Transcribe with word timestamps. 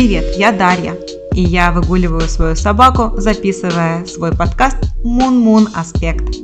Привет, 0.00 0.34
я 0.38 0.50
Дарья, 0.50 0.96
и 1.34 1.42
я 1.42 1.72
выгуливаю 1.72 2.26
свою 2.26 2.56
собаку, 2.56 3.20
записывая 3.20 4.06
свой 4.06 4.32
подкаст 4.34 4.78
Moon 5.04 5.68
Аспект. 5.74 6.36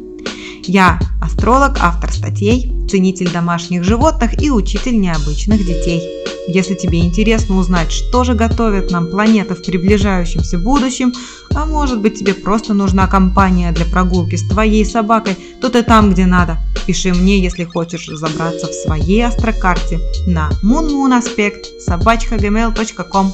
Я 0.64 1.00
астролог, 1.22 1.78
автор 1.80 2.12
статей, 2.12 2.70
ценитель 2.86 3.32
домашних 3.32 3.82
животных 3.82 4.42
и 4.42 4.50
учитель 4.50 5.00
необычных 5.00 5.64
детей. 5.64 6.02
Если 6.48 6.74
тебе 6.74 7.00
интересно 7.00 7.56
узнать, 7.56 7.90
что 7.90 8.24
же 8.24 8.34
готовят 8.34 8.90
нам 8.90 9.06
планеты 9.06 9.54
в 9.54 9.64
приближающемся 9.64 10.58
будущем, 10.58 11.14
а 11.54 11.64
может 11.64 12.02
быть 12.02 12.18
тебе 12.18 12.34
просто 12.34 12.74
нужна 12.74 13.06
компания 13.06 13.72
для 13.72 13.86
прогулки 13.86 14.36
с 14.36 14.46
твоей 14.46 14.84
собакой, 14.84 15.34
то 15.62 15.70
ты 15.70 15.82
там, 15.82 16.12
где 16.12 16.26
надо. 16.26 16.58
Пиши 16.86 17.14
мне, 17.14 17.40
если 17.40 17.64
хочешь 17.64 18.06
разобраться 18.06 18.66
в 18.66 18.74
своей 18.74 19.22
астрокарте 19.22 19.98
на 20.26 20.50
moonmoonaspect 20.62 21.64
собачкагmail.com 21.88 23.32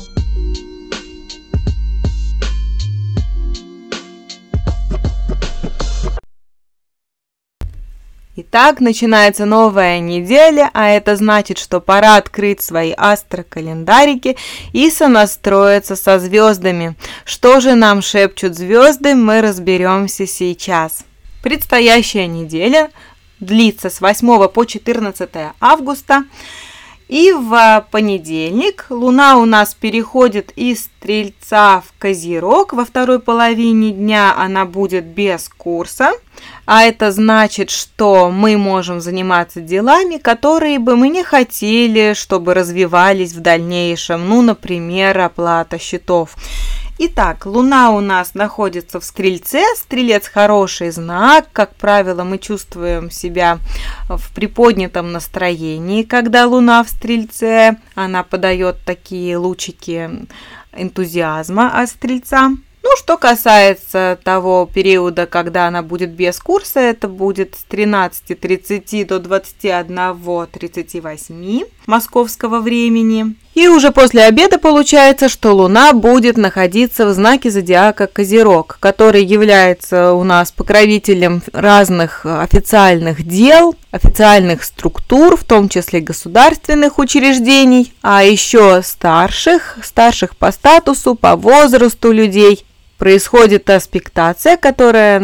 Итак, 8.54 8.80
начинается 8.80 9.46
новая 9.46 9.98
неделя, 9.98 10.68
а 10.74 10.90
это 10.90 11.16
значит, 11.16 11.56
что 11.56 11.80
пора 11.80 12.16
открыть 12.16 12.60
свои 12.60 12.92
астрокалендарики 12.94 14.36
и 14.74 14.90
сонастроиться 14.90 15.96
со 15.96 16.18
звездами. 16.18 16.94
Что 17.24 17.60
же 17.60 17.74
нам 17.74 18.02
шепчут 18.02 18.54
звезды, 18.54 19.14
мы 19.14 19.40
разберемся 19.40 20.26
сейчас. 20.26 21.06
Предстоящая 21.42 22.26
неделя 22.26 22.90
длится 23.40 23.88
с 23.88 24.02
8 24.02 24.48
по 24.48 24.66
14 24.66 25.30
августа. 25.58 26.24
И 27.12 27.30
в 27.30 27.86
понедельник 27.90 28.86
Луна 28.88 29.36
у 29.36 29.44
нас 29.44 29.74
переходит 29.74 30.50
из 30.56 30.84
Стрельца 30.84 31.82
в 31.82 31.92
Козерог. 31.98 32.72
Во 32.72 32.86
второй 32.86 33.18
половине 33.18 33.90
дня 33.90 34.34
она 34.34 34.64
будет 34.64 35.04
без 35.04 35.46
курса. 35.50 36.12
А 36.64 36.84
это 36.84 37.12
значит, 37.12 37.68
что 37.68 38.30
мы 38.30 38.56
можем 38.56 39.02
заниматься 39.02 39.60
делами, 39.60 40.16
которые 40.16 40.78
бы 40.78 40.96
мы 40.96 41.10
не 41.10 41.22
хотели, 41.22 42.14
чтобы 42.14 42.54
развивались 42.54 43.34
в 43.34 43.40
дальнейшем. 43.40 44.26
Ну, 44.26 44.40
например, 44.40 45.18
оплата 45.18 45.78
счетов. 45.78 46.34
Итак, 47.04 47.46
Луна 47.46 47.90
у 47.90 48.00
нас 48.00 48.34
находится 48.34 49.00
в 49.00 49.04
Стрельце. 49.04 49.64
Стрелец 49.76 50.28
хороший 50.28 50.92
знак. 50.92 51.48
Как 51.52 51.74
правило, 51.74 52.22
мы 52.22 52.38
чувствуем 52.38 53.10
себя 53.10 53.58
в 54.08 54.32
приподнятом 54.32 55.10
настроении, 55.10 56.04
когда 56.04 56.46
Луна 56.46 56.84
в 56.84 56.88
Стрельце. 56.88 57.78
Она 57.96 58.22
подает 58.22 58.76
такие 58.84 59.36
лучики 59.36 60.28
энтузиазма 60.72 61.76
от 61.76 61.88
Стрельца. 61.88 62.50
Ну, 62.84 62.90
что 62.96 63.18
касается 63.18 64.16
того 64.22 64.70
периода, 64.72 65.26
когда 65.26 65.66
она 65.66 65.82
будет 65.82 66.12
без 66.12 66.38
курса, 66.38 66.78
это 66.78 67.08
будет 67.08 67.56
с 67.56 67.66
13.30 67.68 69.06
до 69.06 69.16
21.38 69.16 71.66
московского 71.86 72.60
времени. 72.60 73.34
И 73.54 73.68
уже 73.68 73.92
после 73.92 74.24
обеда 74.24 74.58
получается, 74.58 75.28
что 75.28 75.52
Луна 75.52 75.92
будет 75.92 76.38
находиться 76.38 77.04
в 77.06 77.12
знаке 77.12 77.50
зодиака 77.50 78.06
Козерог, 78.06 78.78
который 78.80 79.22
является 79.22 80.14
у 80.14 80.24
нас 80.24 80.50
покровителем 80.50 81.42
разных 81.52 82.24
официальных 82.24 83.26
дел, 83.26 83.76
официальных 83.90 84.64
структур, 84.64 85.36
в 85.36 85.44
том 85.44 85.68
числе 85.68 86.00
государственных 86.00 86.98
учреждений, 86.98 87.92
а 88.00 88.24
еще 88.24 88.80
старших, 88.82 89.76
старших 89.82 90.34
по 90.34 90.50
статусу, 90.50 91.14
по 91.14 91.36
возрасту 91.36 92.10
людей 92.10 92.64
происходит 93.02 93.68
аспектация, 93.68 94.56
которая 94.56 95.18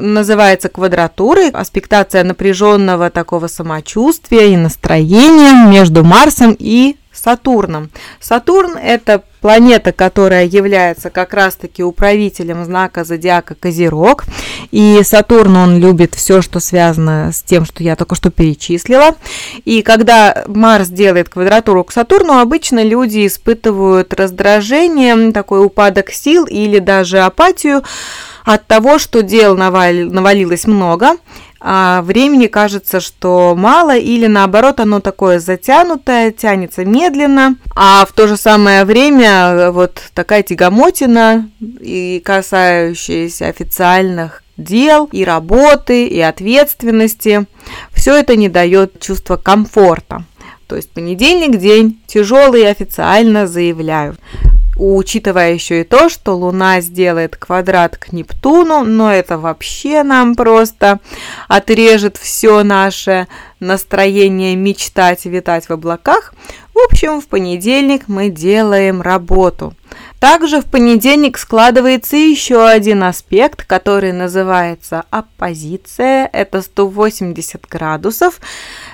называется 0.00 0.70
квадратурой, 0.70 1.50
аспектация 1.50 2.24
напряженного 2.24 3.10
такого 3.10 3.48
самочувствия 3.48 4.54
и 4.54 4.56
настроения 4.56 5.70
между 5.70 6.04
Марсом 6.04 6.56
и 6.58 6.96
Сатурном. 7.18 7.90
Сатурн– 8.20 8.76
это 8.82 9.22
планета, 9.40 9.92
которая 9.92 10.44
является 10.44 11.10
как 11.10 11.32
раз-таки 11.32 11.84
управителем 11.84 12.64
знака 12.64 13.04
зодиака 13.04 13.54
Козерог. 13.54 14.24
И 14.70 15.00
Сатурн, 15.02 15.56
он 15.56 15.78
любит 15.78 16.14
все, 16.14 16.42
что 16.42 16.60
связано 16.60 17.30
с 17.32 17.42
тем, 17.42 17.64
что 17.64 17.82
я 17.82 17.96
только 17.96 18.14
что 18.14 18.30
перечислила. 18.30 19.14
И 19.64 19.82
когда 19.82 20.44
Марс 20.48 20.88
делает 20.88 21.28
квадратуру 21.28 21.84
к 21.84 21.92
Сатурну, 21.92 22.40
обычно 22.40 22.82
люди 22.82 23.26
испытывают 23.26 24.12
раздражение, 24.14 25.32
такой 25.32 25.64
упадок 25.64 26.10
сил 26.10 26.44
или 26.44 26.78
даже 26.78 27.20
апатию 27.20 27.82
от 28.44 28.66
того, 28.66 28.98
что 28.98 29.22
дел 29.22 29.56
навалилось 29.56 30.66
много, 30.66 31.16
а 31.60 32.02
времени 32.02 32.46
кажется, 32.46 33.00
что 33.00 33.54
мало, 33.56 33.96
или 33.96 34.26
наоборот, 34.26 34.80
оно 34.80 35.00
такое 35.00 35.40
затянутое, 35.40 36.30
тянется 36.30 36.84
медленно, 36.84 37.56
а 37.74 38.06
в 38.06 38.12
то 38.12 38.28
же 38.28 38.36
самое 38.36 38.84
время 38.84 39.28
э, 39.28 39.70
вот 39.70 40.02
такая 40.14 40.42
тягомотина, 40.42 41.50
и 41.80 42.22
касающаяся 42.24 43.48
официальных 43.48 44.42
дел, 44.56 45.08
и 45.10 45.24
работы, 45.24 46.06
и 46.06 46.20
ответственности, 46.20 47.46
все 47.92 48.16
это 48.16 48.36
не 48.36 48.48
дает 48.48 49.00
чувства 49.00 49.36
комфорта. 49.36 50.24
То 50.66 50.76
есть 50.76 50.90
понедельник 50.90 51.58
день 51.58 51.98
тяжелый 52.06 52.70
официально 52.70 53.46
заявляю 53.46 54.16
учитывая 54.78 55.52
еще 55.52 55.80
и 55.80 55.84
то, 55.84 56.08
что 56.08 56.36
Луна 56.36 56.80
сделает 56.80 57.36
квадрат 57.36 57.96
к 57.96 58.12
Нептуну, 58.12 58.84
но 58.84 59.12
это 59.12 59.36
вообще 59.36 60.02
нам 60.02 60.34
просто 60.34 61.00
отрежет 61.48 62.16
все 62.16 62.62
наше 62.62 63.26
настроение 63.60 64.54
мечтать 64.56 65.24
витать 65.24 65.68
в 65.68 65.72
облаках. 65.72 66.32
В 66.74 66.78
общем, 66.78 67.20
в 67.20 67.26
понедельник 67.26 68.04
мы 68.06 68.28
делаем 68.28 69.02
работу. 69.02 69.74
Также 70.20 70.60
в 70.60 70.66
понедельник 70.66 71.38
складывается 71.38 72.16
еще 72.16 72.66
один 72.66 73.02
аспект, 73.02 73.64
который 73.64 74.12
называется 74.12 75.04
оппозиция. 75.10 76.30
Это 76.32 76.62
180 76.62 77.66
градусов, 77.68 78.40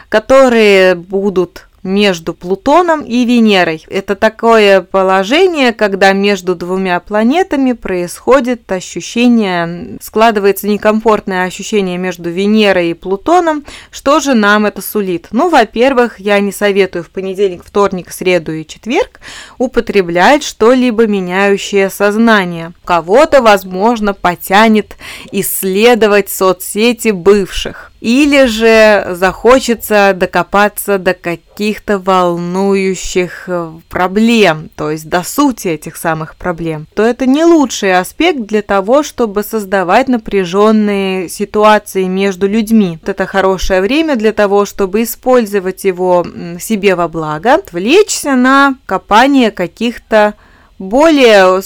которые 0.09 0.95
будут 0.95 1.67
между 1.85 2.35
Плутоном 2.35 3.03
и 3.03 3.25
Венерой. 3.25 3.85
Это 3.89 4.17
такое 4.17 4.81
положение, 4.81 5.73
когда 5.73 6.13
между 6.13 6.57
двумя 6.57 6.99
планетами 6.99 7.73
происходит 7.73 8.71
ощущение, 8.73 9.99
складывается 10.01 10.67
некомфортное 10.67 11.45
ощущение 11.45 11.99
между 11.99 12.31
Венерой 12.31 12.91
и 12.91 12.95
Плутоном. 12.95 13.65
Что 13.91 14.19
же 14.19 14.35
нам 14.35 14.67
это 14.67 14.81
сулит? 14.83 15.29
Ну, 15.31 15.51
во-первых, 15.51 16.19
я 16.19 16.41
не 16.41 16.51
советую 16.51 17.05
в 17.05 17.11
понедельник, 17.11 17.63
вторник, 17.65 18.11
среду 18.11 18.53
и 18.53 18.67
четверг 18.67 19.21
употреблять 19.59 20.43
что-либо 20.43 21.07
меняющее 21.07 21.91
сознание. 21.91 22.73
Кого-то, 22.85 23.43
возможно, 23.43 24.15
потянет 24.15 24.97
исследовать 25.31 26.31
соцсети 26.31 27.11
бывших. 27.11 27.93
Или 28.01 28.45
же 28.47 29.15
захочется 29.15 30.13
докопаться 30.15 30.99
до 30.99 31.15
каких-то 31.15 31.99
волнующих 31.99 33.45
э, 33.47 33.73
проблем, 33.89 34.69
то 34.77 34.91
есть 34.91 35.09
до 35.09 35.23
сути 35.23 35.69
этих 35.69 35.97
самых 35.97 36.37
проблем, 36.37 36.87
то 36.95 37.03
это 37.03 37.25
не 37.25 37.45
лучший 37.45 37.99
аспект 37.99 38.41
для 38.41 38.61
того, 38.61 39.03
чтобы 39.03 39.43
создавать 39.43 40.09
напряженные 40.09 41.31
ситуации 41.31 42.05
между 42.05 42.47
людьми. 42.47 42.99
Это 43.07 43.25
хорошее 43.25 43.81
время 43.81 44.17
для 44.17 44.33
того, 44.33 44.67
чтобы 44.67 45.03
использовать 45.03 45.85
его 45.85 46.27
себе 46.61 46.97
во 46.97 47.09
благо, 47.09 47.55
отвлечься 47.55 48.35
на 48.35 48.77
копание 48.85 49.51
каких-то 49.51 50.35
более 50.79 51.63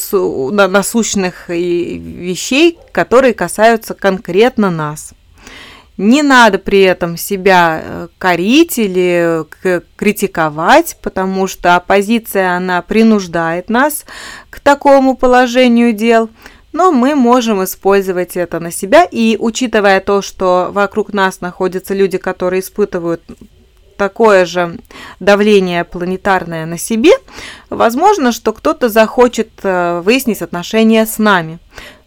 насущных 0.69 1.49
вещей, 1.49 2.79
которые 2.93 3.35
касаются 3.35 3.95
конкретно 3.95 4.71
нас. 4.71 5.15
Не 5.99 6.23
надо 6.23 6.59
при 6.59 6.83
этом 6.83 7.17
себя 7.17 7.83
э, 7.83 8.09
корить 8.19 8.79
или 8.79 9.45
критиковать, 9.97 10.97
потому 11.03 11.49
что 11.49 11.75
оппозиция, 11.75 12.57
она 12.57 12.83
принуждает 12.83 13.69
нас 13.69 14.05
к 14.49 14.61
такому 14.61 15.17
положению 15.17 15.93
дел. 15.93 16.31
Но 16.73 16.93
мы 16.93 17.17
можем 17.17 17.65
использовать 17.65 18.37
это 18.37 18.61
на 18.61 18.71
себя. 18.71 19.09
И 19.11 19.37
учитывая 19.41 19.99
то, 19.99 20.23
что 20.23 20.69
вокруг 20.71 21.13
нас 21.13 21.41
находятся 21.41 21.95
люди, 21.95 22.17
которые 22.17 22.61
испытывают 22.61 23.21
такое 23.97 24.47
же 24.47 24.79
давление 25.19 25.83
планетарное 25.83 26.65
на 26.65 26.79
себе, 26.79 27.11
возможно, 27.69 28.31
что 28.31 28.53
кто-то 28.53 28.89
захочет 28.89 29.51
э, 29.65 30.01
выяснить 30.05 30.43
отношения 30.43 31.05
с 31.05 31.19
нами. 31.19 31.59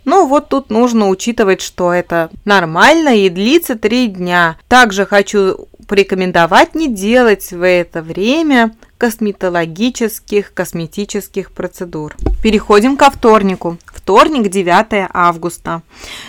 Ну 0.06 0.28
вот 0.28 0.50
тут 0.50 0.70
нужно 0.70 1.10
учитывать, 1.10 1.62
что 1.62 1.94
это 1.94 2.30
нормально 2.46 3.16
и 3.16 3.30
длится 3.30 3.76
три 3.76 4.08
дня. 4.08 4.58
Также 4.68 5.06
хочу 5.06 5.68
порекомендовать 5.88 6.74
не 6.74 6.88
делать 6.88 7.52
в 7.52 7.68
это 7.68 8.02
время 8.02 8.74
косметологических, 8.98 10.54
косметических 10.54 11.52
процедур. 11.52 12.16
Переходим 12.42 12.98
ко 12.98 13.10
вторнику. 13.10 13.78
Вторник, 13.86 14.50
9 14.50 15.10
августа. 15.12 15.82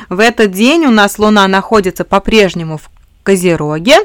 В 0.09 0.21
этот 0.21 0.51
день 0.53 0.87
у 0.87 0.91
нас 0.91 1.19
Луна 1.19 1.47
находится 1.49 2.05
по-прежнему 2.05 2.79
в 2.79 2.91
Козероге 3.23 3.99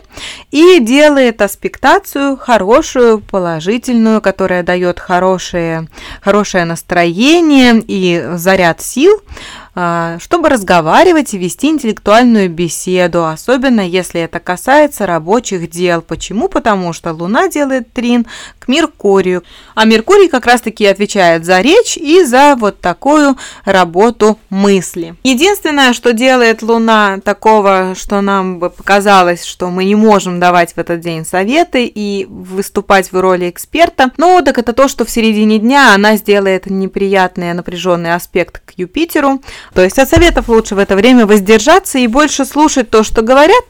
и 0.51 0.79
делает 0.79 1.41
аспектацию 1.41 2.37
хорошую, 2.37 3.19
положительную, 3.19 4.21
которая 4.21 4.63
дает 4.63 4.99
хорошее, 4.99 5.87
хорошее 6.21 6.65
настроение 6.65 7.83
и 7.87 8.23
заряд 8.35 8.81
сил 8.81 9.21
чтобы 10.19 10.49
разговаривать 10.49 11.33
и 11.33 11.37
вести 11.37 11.67
интеллектуальную 11.67 12.49
беседу, 12.49 13.27
особенно 13.27 13.81
если 13.81 14.21
это 14.21 14.39
касается 14.39 15.05
рабочих 15.05 15.69
дел. 15.69 16.01
Почему? 16.01 16.49
Потому 16.49 16.93
что 16.93 17.13
Луна 17.13 17.47
делает 17.47 17.91
трин 17.93 18.25
к 18.57 18.67
Меркурию, 18.67 19.43
а 19.75 19.85
Меркурий 19.85 20.29
как 20.29 20.47
раз-таки 20.47 20.85
отвечает 20.85 21.45
за 21.45 21.61
речь 21.61 21.95
и 21.95 22.23
за 22.23 22.55
вот 22.57 22.79
такую 22.79 23.37
работу 23.65 24.39
мысли. 24.49 25.15
Единственное, 25.23 25.93
что 25.93 26.11
делает 26.11 26.63
Луна 26.63 27.19
такого, 27.23 27.93
что 27.95 28.21
нам 28.21 28.57
бы 28.57 28.71
показалось, 28.71 29.43
что 29.43 29.69
мы 29.69 29.85
не 29.85 29.95
можем 29.95 30.39
давать 30.39 30.73
в 30.73 30.79
этот 30.79 31.01
день 31.01 31.23
советы 31.23 31.85
и 31.85 32.25
выступать 32.25 33.11
в 33.11 33.19
роли 33.19 33.49
эксперта, 33.49 34.11
ну, 34.17 34.41
так 34.43 34.57
это 34.57 34.73
то, 34.73 34.87
что 34.87 35.05
в 35.05 35.11
середине 35.11 35.59
дня 35.59 35.93
она 35.93 36.15
сделает 36.15 36.65
неприятный 36.65 37.53
напряженный 37.53 38.15
аспект 38.15 38.61
к 38.65 38.71
Юпитеру, 38.77 39.41
то 39.73 39.83
есть 39.83 39.99
от 39.99 40.09
советов 40.09 40.49
лучше 40.49 40.75
в 40.75 40.79
это 40.79 40.95
время 40.95 41.25
воздержаться 41.25 41.97
и 41.97 42.07
больше 42.07 42.45
слушать 42.45 42.89
то, 42.89 43.03
что 43.03 43.21
говорят. 43.21 43.63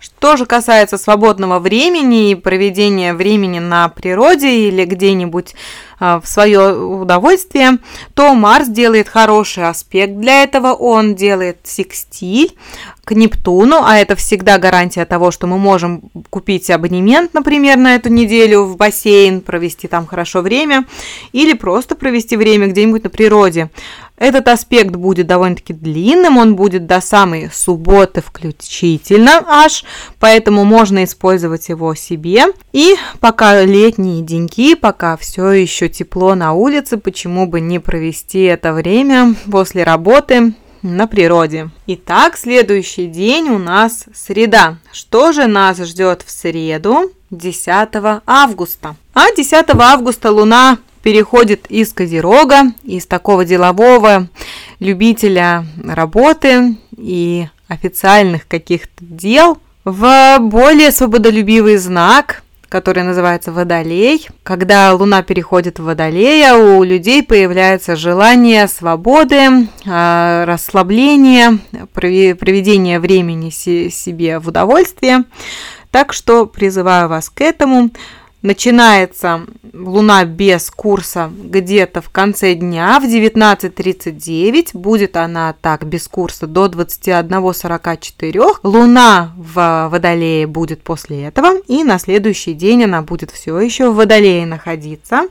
Что 0.00 0.38
же 0.38 0.46
касается 0.46 0.96
свободного 0.96 1.58
времени 1.58 2.30
и 2.30 2.34
проведения 2.34 3.12
времени 3.12 3.58
на 3.58 3.90
природе 3.90 4.68
или 4.68 4.86
где-нибудь 4.86 5.54
а, 5.98 6.20
в 6.20 6.26
свое 6.26 6.74
удовольствие, 6.74 7.76
то 8.14 8.34
Марс 8.34 8.68
делает 8.68 9.10
хороший 9.10 9.68
аспект 9.68 10.14
для 10.16 10.42
этого. 10.42 10.72
Он 10.72 11.14
делает 11.14 11.58
секстиль 11.64 12.56
к 13.04 13.12
Нептуну, 13.12 13.82
а 13.84 13.98
это 13.98 14.16
всегда 14.16 14.56
гарантия 14.56 15.04
того, 15.04 15.30
что 15.30 15.46
мы 15.46 15.58
можем 15.58 16.10
купить 16.30 16.70
абонемент, 16.70 17.34
например, 17.34 17.76
на 17.76 17.94
эту 17.96 18.08
неделю 18.08 18.62
в 18.62 18.78
бассейн, 18.78 19.42
провести 19.42 19.88
там 19.88 20.06
хорошо 20.06 20.40
время, 20.40 20.86
или 21.32 21.52
просто 21.52 21.94
провести 21.94 22.36
время 22.36 22.68
где-нибудь 22.68 23.04
на 23.04 23.10
природе. 23.10 23.68
Этот 24.20 24.48
аспект 24.48 24.94
будет 24.94 25.26
довольно-таки 25.26 25.72
длинным, 25.72 26.36
он 26.36 26.54
будет 26.54 26.86
до 26.86 27.00
самой 27.00 27.50
субботы 27.50 28.20
включительно 28.20 29.42
аж, 29.46 29.82
поэтому 30.18 30.64
можно 30.64 31.04
использовать 31.04 31.70
его 31.70 31.94
себе. 31.94 32.44
И 32.72 32.96
пока 33.18 33.64
летние 33.64 34.20
деньки, 34.20 34.74
пока 34.74 35.16
все 35.16 35.52
еще 35.52 35.88
тепло 35.88 36.34
на 36.34 36.52
улице, 36.52 36.98
почему 36.98 37.46
бы 37.46 37.60
не 37.60 37.78
провести 37.78 38.42
это 38.42 38.74
время 38.74 39.34
после 39.50 39.84
работы 39.84 40.52
на 40.82 41.06
природе. 41.06 41.70
Итак, 41.86 42.36
следующий 42.36 43.06
день 43.06 43.48
у 43.48 43.56
нас 43.56 44.04
среда. 44.14 44.76
Что 44.92 45.32
же 45.32 45.46
нас 45.46 45.78
ждет 45.78 46.22
в 46.26 46.30
среду 46.30 47.10
10 47.30 47.88
августа? 48.26 48.96
А 49.14 49.34
10 49.34 49.64
августа 49.78 50.30
Луна 50.30 50.76
переходит 51.02 51.66
из 51.68 51.92
Козерога, 51.92 52.72
из 52.84 53.06
такого 53.06 53.44
делового 53.44 54.28
любителя 54.78 55.64
работы 55.82 56.76
и 56.96 57.46
официальных 57.68 58.46
каких-то 58.48 58.92
дел 59.00 59.58
в 59.84 60.38
более 60.40 60.90
свободолюбивый 60.90 61.76
знак, 61.76 62.42
который 62.68 63.02
называется 63.02 63.52
Водолей. 63.52 64.28
Когда 64.42 64.94
Луна 64.94 65.22
переходит 65.22 65.78
в 65.78 65.84
Водолея, 65.84 66.54
у 66.54 66.82
людей 66.82 67.22
появляется 67.22 67.96
желание 67.96 68.68
свободы, 68.68 69.68
а, 69.86 70.44
расслабления, 70.46 71.58
проведения 71.94 73.00
времени 73.00 73.50
себе 73.50 74.38
в 74.38 74.48
удовольствие. 74.48 75.24
Так 75.90 76.12
что 76.12 76.46
призываю 76.46 77.08
вас 77.08 77.28
к 77.28 77.40
этому. 77.40 77.90
Начинается 78.42 79.42
Луна 79.74 80.24
без 80.24 80.70
курса 80.70 81.30
где-то 81.30 82.00
в 82.00 82.08
конце 82.08 82.54
дня 82.54 82.98
в 82.98 83.04
19.39. 83.04 84.70
Будет 84.72 85.16
она 85.16 85.54
так 85.60 85.84
без 85.86 86.08
курса 86.08 86.46
до 86.46 86.66
21.44. 86.66 88.60
Луна 88.62 89.32
в 89.36 89.88
Водолее 89.90 90.46
будет 90.46 90.82
после 90.82 91.24
этого. 91.24 91.58
И 91.68 91.84
на 91.84 91.98
следующий 91.98 92.54
день 92.54 92.84
она 92.84 93.02
будет 93.02 93.30
все 93.30 93.60
еще 93.60 93.90
в 93.90 93.96
Водолее 93.96 94.46
находиться. 94.46 95.24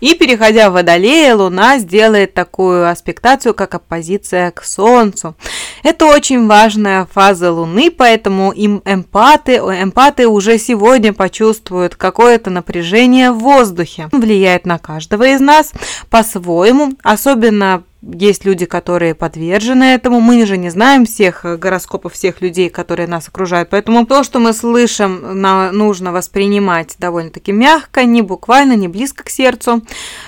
И 0.00 0.14
переходя 0.14 0.70
в 0.70 0.74
Водолея, 0.74 1.34
Луна 1.34 1.78
сделает 1.78 2.32
такую 2.34 2.88
аспектацию, 2.88 3.52
как 3.54 3.74
оппозиция 3.74 4.50
к 4.52 4.62
Солнцу. 4.64 5.34
Это 5.82 6.06
очень 6.06 6.46
важная 6.46 7.06
фаза 7.12 7.52
Луны, 7.52 7.90
поэтому 7.90 8.52
им 8.52 8.80
эмпаты, 8.84 9.56
эмпаты 9.56 10.28
уже 10.28 10.58
сегодня 10.58 11.12
почувствуют 11.12 11.96
какое-то 11.96 12.50
напряжение 12.50 13.32
в 13.32 13.38
воздухе. 13.38 14.08
Влияет 14.12 14.66
на 14.66 14.78
каждого 14.78 15.24
из 15.24 15.40
нас 15.40 15.72
по-своему, 16.10 16.92
особенно 17.02 17.82
есть 18.00 18.44
люди, 18.44 18.64
которые 18.64 19.14
подвержены 19.14 19.84
этому. 19.94 20.20
Мы 20.20 20.46
же 20.46 20.56
не 20.56 20.70
знаем 20.70 21.04
всех 21.04 21.44
э, 21.44 21.56
гороскопов 21.56 22.12
всех 22.12 22.40
людей, 22.40 22.70
которые 22.70 23.08
нас 23.08 23.28
окружают. 23.28 23.70
Поэтому 23.70 24.06
то, 24.06 24.22
что 24.22 24.38
мы 24.38 24.52
слышим, 24.52 25.40
нужно 25.40 26.12
воспринимать 26.12 26.94
довольно-таки 26.98 27.52
мягко, 27.52 28.04
не 28.04 28.22
буквально, 28.22 28.74
не 28.74 28.88
близко 28.88 29.24
к 29.24 29.30
сердцу. 29.30 29.82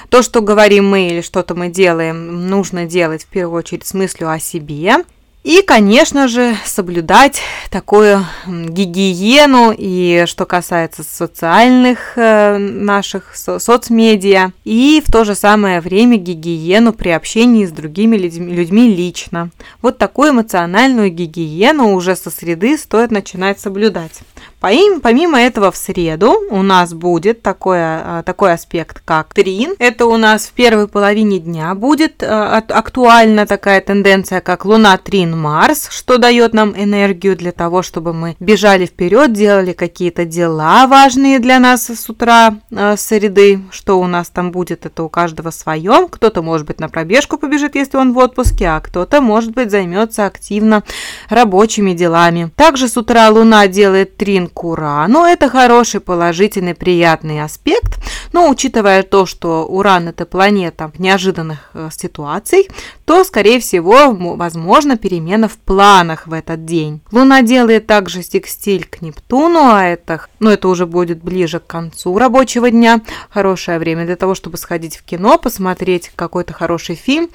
То, 0.08 0.22
что 0.22 0.40
говорим 0.40 0.88
мы 0.88 1.08
или 1.08 1.20
что-то 1.20 1.54
мы 1.54 1.68
делаем, 1.68 2.48
нужно 2.48 2.86
делать 2.86 3.24
в 3.24 3.28
первую 3.28 3.58
очередь 3.58 3.86
с 3.86 3.94
мыслью 3.94 4.30
о 4.30 4.38
себе. 4.38 4.96
И, 5.42 5.62
конечно 5.62 6.28
же, 6.28 6.54
соблюдать 6.66 7.40
такую 7.70 8.26
гигиену 8.46 9.74
и 9.76 10.24
что 10.26 10.44
касается 10.44 11.02
социальных 11.02 12.12
э, 12.16 12.58
наших 12.58 13.34
со 13.34 13.58
соцмедиа, 13.58 14.52
и 14.64 15.02
в 15.04 15.10
то 15.10 15.24
же 15.24 15.34
самое 15.34 15.80
время 15.80 16.18
гигиену 16.18 16.92
при 16.92 17.08
общении 17.08 17.64
с 17.64 17.70
другими 17.70 18.16
людьми, 18.18 18.52
людьми 18.52 18.94
лично. 18.94 19.50
Вот 19.80 19.96
такую 19.96 20.32
эмоциональную 20.32 21.10
гигиену 21.10 21.94
уже 21.94 22.16
со 22.16 22.28
среды 22.30 22.76
стоит 22.76 23.10
начинать 23.10 23.58
соблюдать. 23.58 24.20
Помимо 24.60 25.40
этого, 25.40 25.72
в 25.72 25.76
среду 25.76 26.36
у 26.50 26.62
нас 26.62 26.92
будет 26.92 27.40
такой, 27.40 27.78
а, 27.80 28.22
такой 28.24 28.52
аспект, 28.52 29.00
как 29.04 29.32
трин. 29.32 29.74
Это 29.78 30.04
у 30.04 30.18
нас 30.18 30.46
в 30.46 30.52
первой 30.52 30.86
половине 30.86 31.38
дня 31.38 31.74
будет 31.74 32.22
а, 32.22 32.58
актуальна 32.68 33.46
такая 33.46 33.80
тенденция, 33.80 34.42
как 34.42 34.66
Луна, 34.66 34.98
Трин, 34.98 35.38
Марс, 35.38 35.88
что 35.90 36.18
дает 36.18 36.52
нам 36.52 36.74
энергию 36.76 37.36
для 37.36 37.52
того, 37.52 37.82
чтобы 37.82 38.12
мы 38.12 38.36
бежали 38.38 38.84
вперед, 38.84 39.32
делали 39.32 39.72
какие-то 39.72 40.26
дела 40.26 40.86
важные 40.86 41.38
для 41.38 41.58
нас 41.58 41.88
с 41.88 42.10
утра, 42.10 42.56
а, 42.74 42.98
с 42.98 43.06
среды. 43.06 43.62
Что 43.70 43.98
у 43.98 44.06
нас 44.06 44.28
там 44.28 44.52
будет, 44.52 44.84
это 44.84 45.02
у 45.02 45.08
каждого 45.08 45.50
свое. 45.50 46.06
Кто-то, 46.10 46.42
может 46.42 46.66
быть, 46.66 46.80
на 46.80 46.90
пробежку 46.90 47.38
побежит, 47.38 47.76
если 47.76 47.96
он 47.96 48.12
в 48.12 48.18
отпуске, 48.18 48.66
а 48.66 48.80
кто-то, 48.80 49.22
может 49.22 49.52
быть, 49.52 49.70
займется 49.70 50.26
активно 50.26 50.82
рабочими 51.30 51.92
делами. 51.92 52.50
Также 52.56 52.88
с 52.88 52.98
утра 52.98 53.30
Луна 53.30 53.66
делает 53.66 54.18
трин 54.18 54.49
к 54.52 54.64
Урану. 54.64 55.24
Это 55.24 55.48
хороший, 55.48 56.00
положительный, 56.00 56.74
приятный 56.74 57.42
аспект, 57.42 57.98
но 58.32 58.48
учитывая 58.48 59.02
то, 59.02 59.26
что 59.26 59.64
Уран– 59.64 60.08
это 60.10 60.26
планета 60.26 60.92
неожиданных 60.98 61.70
э, 61.74 61.88
ситуаций, 61.92 62.68
то, 63.04 63.24
скорее 63.24 63.60
всего, 63.60 64.12
возможно 64.36 64.96
перемена 64.96 65.48
в 65.48 65.56
планах 65.56 66.26
в 66.26 66.32
этот 66.32 66.64
день. 66.64 67.00
Луна 67.10 67.42
делает 67.42 67.86
также 67.86 68.22
секстиль 68.22 68.84
к 68.84 69.02
Нептуну, 69.02 69.70
а 69.72 69.84
это, 69.84 70.26
ну, 70.38 70.50
это 70.50 70.68
уже 70.68 70.86
будет 70.86 71.22
ближе 71.22 71.58
к 71.58 71.66
концу 71.66 72.16
рабочего 72.18 72.70
дня. 72.70 73.00
Хорошее 73.30 73.78
время 73.78 74.06
для 74.06 74.16
того, 74.16 74.34
чтобы 74.34 74.56
сходить 74.56 74.96
в 74.96 75.02
кино, 75.02 75.38
посмотреть 75.38 76.12
какой-то 76.14 76.52
хороший 76.52 76.94
фильм, 76.94 77.28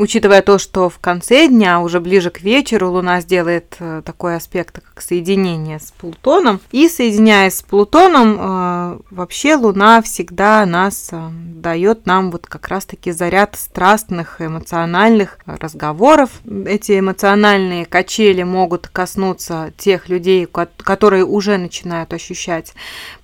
Учитывая 0.00 0.40
то, 0.40 0.56
что 0.56 0.88
в 0.88 0.98
конце 0.98 1.46
дня, 1.46 1.78
уже 1.78 2.00
ближе 2.00 2.30
к 2.30 2.40
вечеру, 2.40 2.90
Луна 2.90 3.20
сделает 3.20 3.76
э, 3.80 4.00
такой 4.02 4.36
аспект, 4.36 4.80
как 4.80 5.02
соединение 5.02 5.78
с 5.78 5.90
Плутоном. 5.92 6.58
И 6.72 6.88
соединяясь 6.88 7.58
с 7.58 7.62
Плутоном, 7.62 8.38
э, 8.40 8.98
вообще 9.10 9.56
Луна 9.56 10.00
всегда 10.00 10.64
нас 10.64 11.10
э, 11.12 11.28
дает 11.30 12.06
нам 12.06 12.30
вот 12.30 12.46
как 12.46 12.68
раз-таки 12.68 13.10
заряд 13.10 13.56
страстных, 13.56 14.40
эмоциональных 14.40 15.38
разговоров. 15.44 16.30
Эти 16.64 16.98
эмоциональные 16.98 17.84
качели 17.84 18.42
могут 18.42 18.88
коснуться 18.88 19.70
тех 19.76 20.08
людей, 20.08 20.46
которые 20.46 21.26
уже 21.26 21.58
начинают 21.58 22.14
ощущать 22.14 22.72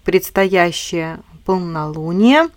предстоящее 0.04 1.20
полнолуние. 1.46 2.48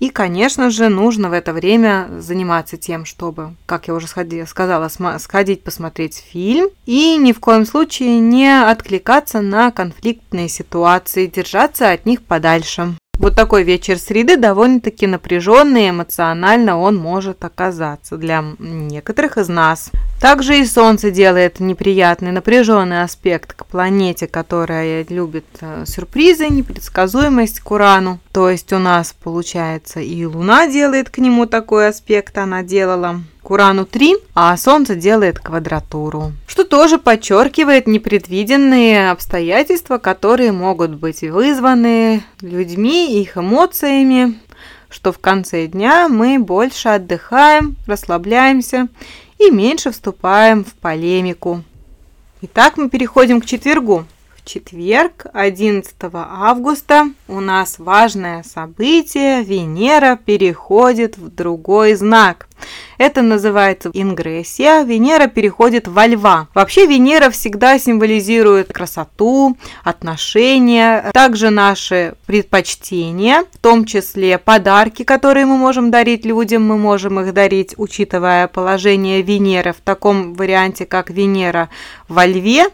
И, 0.00 0.08
конечно 0.08 0.70
же, 0.70 0.88
нужно 0.88 1.28
в 1.28 1.34
это 1.34 1.52
время 1.52 2.08
заниматься 2.18 2.78
тем, 2.78 3.04
чтобы, 3.04 3.54
как 3.66 3.86
я 3.86 3.94
уже 3.94 4.06
сказала, 4.08 4.88
сходить 5.18 5.62
посмотреть 5.62 6.16
фильм 6.16 6.70
и 6.86 7.16
ни 7.16 7.32
в 7.32 7.38
коем 7.38 7.66
случае 7.66 8.18
не 8.18 8.48
откликаться 8.48 9.42
на 9.42 9.70
конфликтные 9.70 10.48
ситуации, 10.48 11.26
держаться 11.26 11.90
от 11.90 12.06
них 12.06 12.22
подальше. 12.22 12.96
Вот 13.20 13.34
такой 13.34 13.64
вечер 13.64 13.98
среды 13.98 14.38
довольно-таки 14.38 15.06
напряженный, 15.06 15.90
эмоционально 15.90 16.78
он 16.78 16.96
может 16.96 17.44
оказаться 17.44 18.16
для 18.16 18.42
некоторых 18.58 19.36
из 19.36 19.50
нас. 19.50 19.90
Также 20.22 20.58
и 20.58 20.64
Солнце 20.64 21.10
делает 21.10 21.60
неприятный 21.60 22.32
напряженный 22.32 23.02
аспект 23.02 23.52
к 23.52 23.66
планете, 23.66 24.26
которая 24.26 25.04
любит 25.06 25.44
э, 25.60 25.84
сюрпризы, 25.86 26.48
непредсказуемость 26.48 27.60
к 27.60 27.70
Урану. 27.70 28.20
То 28.32 28.48
есть 28.48 28.72
у 28.72 28.78
нас 28.78 29.14
получается 29.22 30.00
и 30.00 30.24
Луна 30.24 30.66
делает 30.66 31.10
к 31.10 31.18
нему 31.18 31.44
такой 31.44 31.88
аспект, 31.88 32.38
она 32.38 32.62
делала 32.62 33.20
к 33.42 33.50
Урану 33.50 33.86
3, 33.86 34.16
а 34.34 34.56
Солнце 34.56 34.94
делает 34.94 35.38
квадратуру. 35.38 36.32
Что 36.46 36.64
тоже 36.64 36.98
подчеркивает 36.98 37.86
непредвиденные 37.86 39.10
обстоятельства, 39.10 39.98
которые 39.98 40.52
могут 40.52 40.90
быть 40.92 41.22
вызваны 41.22 42.22
людьми, 42.40 43.20
их 43.20 43.36
эмоциями, 43.36 44.38
что 44.88 45.12
в 45.12 45.18
конце 45.18 45.66
дня 45.66 46.08
мы 46.08 46.38
больше 46.38 46.88
отдыхаем, 46.88 47.76
расслабляемся 47.86 48.88
и 49.38 49.50
меньше 49.50 49.90
вступаем 49.90 50.64
в 50.64 50.74
полемику. 50.74 51.62
Итак, 52.42 52.76
мы 52.76 52.90
переходим 52.90 53.40
к 53.40 53.46
четвергу 53.46 54.04
четверг, 54.44 55.26
11 55.32 55.94
августа, 56.12 57.10
у 57.28 57.40
нас 57.40 57.78
важное 57.78 58.42
событие. 58.42 59.42
Венера 59.42 60.16
переходит 60.16 61.18
в 61.18 61.34
другой 61.34 61.94
знак. 61.94 62.48
Это 62.98 63.22
называется 63.22 63.90
ингрессия. 63.94 64.82
Венера 64.82 65.26
переходит 65.26 65.88
во 65.88 66.06
льва. 66.06 66.48
Вообще 66.54 66.86
Венера 66.86 67.30
всегда 67.30 67.78
символизирует 67.78 68.72
красоту, 68.72 69.56
отношения, 69.82 71.10
также 71.14 71.50
наши 71.50 72.14
предпочтения, 72.26 73.44
в 73.52 73.58
том 73.58 73.84
числе 73.86 74.36
подарки, 74.38 75.02
которые 75.02 75.46
мы 75.46 75.56
можем 75.56 75.90
дарить 75.90 76.24
людям, 76.24 76.66
мы 76.66 76.76
можем 76.76 77.20
их 77.20 77.32
дарить, 77.32 77.74
учитывая 77.76 78.48
положение 78.48 79.22
Венеры 79.22 79.72
в 79.72 79.80
таком 79.80 80.34
варианте, 80.34 80.84
как 80.84 81.10
Венера 81.10 81.70
во 82.08 82.26
льве. 82.26 82.66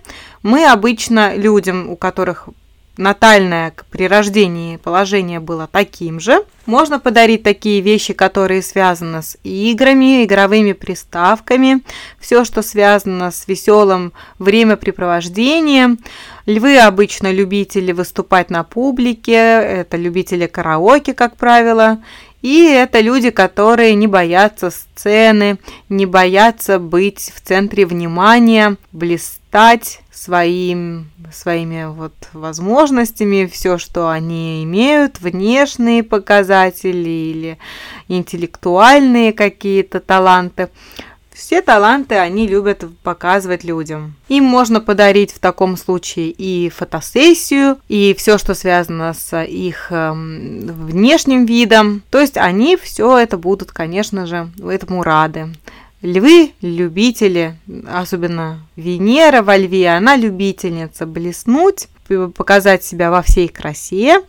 Мы 0.43 0.66
обычно 0.66 1.35
людям, 1.37 1.88
у 1.88 1.97
которых 1.97 2.49
натальное 2.97 3.75
при 3.90 4.09
рождении 4.09 4.76
положение 4.76 5.40
было 5.40 5.69
таким 5.71 6.19
же. 6.21 6.45
Можно 6.64 6.99
подарить 6.99 7.43
такие 7.43 7.81
вещи, 7.81 8.12
которые 8.12 8.62
связаны 8.62 9.23
с 9.23 9.37
играми, 9.45 10.25
игровыми 10.25 10.73
приставками, 10.73 11.83
все, 12.19 12.45
что 12.45 12.62
связано 12.62 13.31
с 13.31 13.47
веселым 13.47 14.12
времяпрепровождением. 14.38 15.99
Львы 16.47 16.78
обычно 16.78 17.31
любители 17.33 17.93
выступать 17.93 18.50
на 18.50 18.64
публике, 18.64 19.33
это 19.35 19.97
любители 19.97 20.47
караоке, 20.47 21.12
как 21.12 21.37
правило, 21.37 22.02
и 22.43 22.64
это 22.64 23.00
люди, 23.00 23.31
которые 23.31 23.95
не 23.95 24.07
боятся 24.07 24.71
сцены, 24.71 25.59
не 25.88 26.07
боятся 26.07 26.78
быть 26.78 27.33
в 27.35 27.40
центре 27.40 27.87
внимания, 27.87 28.76
блистать 28.93 29.46
своим, 30.13 31.11
своими 31.33 31.87
вот 31.87 32.13
возможностями, 32.33 33.47
все, 33.47 33.79
что 33.79 34.09
они 34.09 34.63
имеют, 34.65 35.21
внешние 35.21 36.03
показатели 36.03 37.09
или 37.09 37.59
интеллектуальные 38.09 39.33
какие-то 39.33 40.01
таланты. 40.01 40.69
Все 41.33 41.61
таланты 41.61 42.15
они 42.15 42.47
любят 42.47 42.85
показывать 43.03 43.63
людям. 43.63 44.15
Им 44.29 44.45
можно 44.45 44.81
подарить 44.81 45.33
в 45.33 45.39
таком 45.39 45.77
случае 45.77 46.31
и 46.31 46.71
фотосессию, 46.71 47.79
и 47.89 48.15
все, 48.17 48.39
что 48.39 48.55
связано 48.55 49.13
с 49.13 49.43
их 49.43 49.89
э, 49.91 50.13
внешним 50.13 51.45
видом. 51.45 52.03
То 52.11 52.21
есть 52.21 52.39
они 52.39 52.77
все 52.77 53.19
это 53.19 53.37
будут, 53.37 53.71
конечно 53.71 54.27
же, 54.27 54.49
этому 54.67 55.03
рады. 55.03 55.49
Львы– 56.03 56.53
любители, 56.61 57.57
особенно 57.87 58.67
Венера 58.76 59.43
во 59.43 59.57
льве, 59.57 59.88
она 59.88 60.15
любительница 60.17 61.07
блеснуть, 61.07 61.88
показать 62.35 62.85
себя 62.85 63.11
во 63.11 63.23
всей 63.23 63.49
красе 63.49 64.23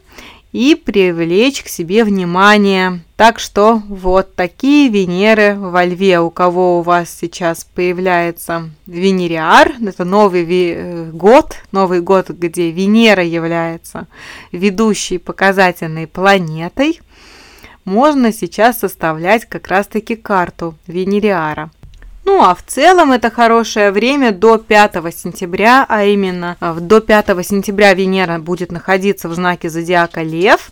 и 0.53 0.75
привлечь 0.75 1.61
к 1.61 1.67
себе 1.67 2.03
внимание. 2.03 3.01
Так 3.15 3.37
что 3.37 3.81
вот 3.89 4.33
такие 4.35 4.89
Венеры 4.89 5.55
во 5.55 5.83
Льве. 5.83 6.19
У 6.19 6.29
кого 6.29 6.79
у 6.79 6.81
вас 6.83 7.15
сейчас 7.19 7.65
появляется 7.75 8.69
Венериар, 8.85 9.73
это 9.85 10.05
новый 10.05 10.45
э, 10.49 11.09
год, 11.11 11.57
новый 11.71 12.01
год, 12.01 12.29
где 12.29 12.71
Венера 12.71 13.23
является 13.23 14.07
ведущей 14.51 15.17
показательной 15.17 16.07
планетой, 16.07 17.01
можно 17.87 18.33
сейчас 18.33 18.79
составлять 18.79 19.45
как 19.45 19.69
раз-таки 19.69 20.17
карту 20.17 20.75
Венериара. 20.87 21.71
Ну 22.25 22.43
а 22.43 22.53
в 22.53 22.61
целом 22.61 23.13
это 23.13 23.31
хорошее 23.31 23.91
время 23.91 24.33
до 24.33 24.57
5 24.57 24.95
сентября, 25.15 25.85
а 25.87 26.03
именно 26.03 26.57
э, 26.59 26.77
до 26.81 26.99
5 26.99 27.27
сентября 27.47 27.93
Венера 27.93 28.39
будет 28.39 28.73
находиться 28.73 29.29
в 29.29 29.33
знаке 29.33 29.69
зодиака 29.69 30.21
Лев. 30.21 30.71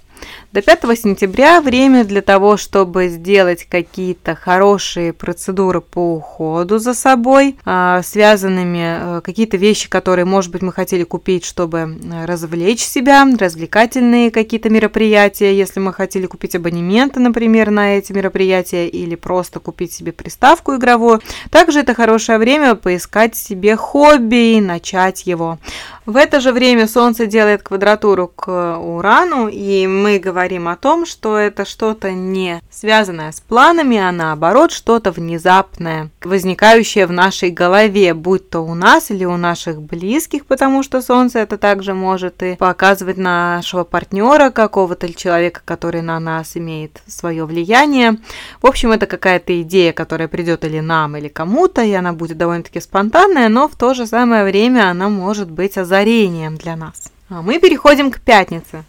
До 0.51 0.61
5 0.61 0.97
сентября 0.97 1.59
время 1.59 2.05
для 2.05 2.21
того, 2.21 2.55
чтобы 2.55 3.09
сделать 3.09 3.65
какие-то 3.65 4.35
хорошие 4.35 5.11
процедуры 5.11 5.81
по 5.81 6.15
уходу 6.15 6.79
за 6.79 6.93
собой, 6.93 7.57
а, 7.65 8.01
связанными 8.03 9.17
э, 9.17 9.21
какие-то 9.21 9.57
вещи, 9.57 9.89
которые, 9.89 10.23
может 10.23 10.51
быть, 10.51 10.61
мы 10.61 10.71
хотели 10.71 11.03
купить, 11.03 11.43
чтобы 11.43 11.79
э, 11.79 12.25
развлечь 12.25 12.85
себя, 12.85 13.27
развлекательные 13.37 14.31
какие-то 14.31 14.69
мероприятия, 14.69 15.53
если 15.53 15.81
мы 15.81 15.91
хотели 15.91 16.25
купить 16.25 16.55
абонементы, 16.55 17.19
например, 17.19 17.71
на 17.71 17.97
эти 17.97 18.13
мероприятия 18.13 18.87
или 18.87 19.15
просто 19.15 19.59
купить 19.59 19.91
себе 19.91 20.13
приставку 20.13 20.75
игровую. 20.75 21.21
Также 21.49 21.81
это 21.81 21.93
хорошее 21.93 22.37
время 22.37 22.75
поискать 22.75 23.35
себе 23.35 23.75
хобби 23.75 24.53
и 24.55 24.61
начать 24.61 25.27
его. 25.27 25.59
В 26.05 26.17
это 26.17 26.39
же 26.39 26.51
время 26.51 26.87
Солнце 26.87 27.25
делает 27.25 27.63
квадратуру 27.63 28.27
к 28.27 28.77
Урану, 28.77 29.47
и 29.47 29.87
мы 29.87 30.19
говорим 30.19 30.67
о 30.67 30.75
том, 30.75 31.03
что 31.07 31.35
это 31.35 31.65
что-то 31.65 32.11
не 32.11 32.61
связанное 32.69 33.31
с 33.31 33.41
планами, 33.41 33.97
а 33.97 34.11
наоборот 34.11 34.71
что-то 34.71 35.09
внезапное, 35.09 36.11
возникающее 36.23 37.07
в 37.07 37.11
нашей 37.11 37.49
голове, 37.49 38.13
будь 38.13 38.51
то 38.51 38.59
у 38.59 38.75
нас 38.75 39.09
или 39.09 39.25
у 39.25 39.35
наших 39.35 39.81
близких, 39.81 40.45
потому 40.45 40.83
что 40.83 41.01
Солнце 41.01 41.39
это 41.39 41.57
также 41.57 41.95
может 41.95 42.43
и 42.43 42.55
показывать 42.55 43.17
нашего 43.17 43.83
партнера 43.83 44.51
какого-то 44.51 45.11
человека, 45.11 45.61
который 45.65 46.03
на 46.03 46.19
нас 46.19 46.55
имеет 46.55 47.01
свое 47.07 47.45
влияние. 47.45 48.19
В 48.61 48.67
общем, 48.67 48.91
это 48.91 49.07
какая-то 49.07 49.59
идея, 49.63 49.91
которая 49.91 50.27
придет 50.27 50.65
или 50.65 50.81
нам, 50.81 51.17
или 51.17 51.29
кому-то, 51.29 51.81
и 51.81 51.93
она 51.93 52.13
будет 52.13 52.37
довольно-таки 52.37 52.79
спонтанная, 52.79 53.49
но 53.49 53.67
в 53.67 53.75
то 53.75 53.95
же 53.95 54.05
самое 54.05 54.43
время 54.43 54.91
она 54.91 55.09
может 55.09 55.49
быть 55.49 55.79
озарена 55.79 55.94
озарением 55.95 56.57
для 56.57 56.75
нас. 56.75 57.11
А 57.29 57.41
мы 57.41 57.59
переходим 57.59 58.11
к 58.11 58.19
пятнице. 58.19 58.83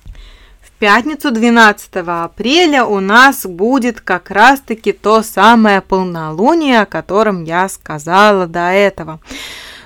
В 0.60 0.70
пятницу 0.78 1.30
12 1.30 1.88
апреля 2.06 2.84
у 2.84 3.00
нас 3.00 3.46
будет 3.46 4.00
как 4.00 4.30
раз-таки 4.30 4.92
то 4.92 5.22
самое 5.22 5.80
полнолуние, 5.80 6.80
о 6.80 6.86
котором 6.86 7.44
я 7.44 7.68
сказала 7.68 8.46
до 8.46 8.70
этого. 8.72 9.20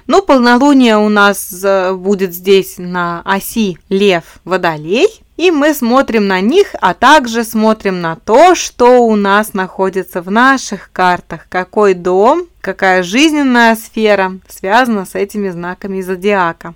Ну, 0.07 0.23
полнолуние 0.23 0.97
у 0.97 1.09
нас 1.09 1.63
э, 1.63 1.93
будет 1.93 2.35
здесь 2.35 2.77
на 2.79 3.23
оси 3.25 3.79
Лев-Водолей, 3.91 5.23
и 5.41 5.51
мы 5.51 5.73
смотрим 5.73 6.27
на 6.27 6.43
них, 6.43 6.75
а 6.83 6.93
также 6.93 7.45
смотрим 7.45 8.03
на 8.03 8.15
то, 8.17 8.55
что 8.55 9.07
у 9.07 9.17
нас 9.17 9.55
находится 9.55 10.21
в 10.21 10.31
наших 10.31 10.93
картах, 10.93 11.47
какой 11.49 11.95
дом, 11.95 12.43
какая 12.61 13.03
жизненная 13.03 13.75
сфера 13.75 14.35
связана 14.49 15.07
с 15.07 15.15
этими 15.15 15.49
знаками 15.49 16.03
зодиака. 16.03 16.75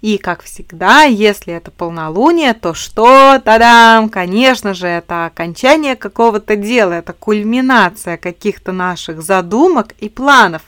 И, 0.00 0.18
как 0.18 0.42
всегда, 0.42 1.04
если 1.04 1.54
это 1.54 1.70
полнолуние, 1.70 2.54
то 2.54 2.74
что? 2.74 3.38
Тадам! 3.38 4.08
Конечно 4.08 4.74
же, 4.74 4.88
это 4.88 5.26
окончание 5.26 5.94
какого-то 5.94 6.56
дела, 6.56 6.94
это 6.94 7.12
кульминация 7.12 8.16
каких-то 8.16 8.72
наших 8.72 9.22
задумок 9.22 9.94
и 10.00 10.08
планов. 10.08 10.62